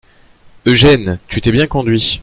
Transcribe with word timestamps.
Eugène, 0.65 1.19
tu 1.27 1.41
t'es 1.41 1.51
bien 1.51 1.67
conduit. 1.67 2.19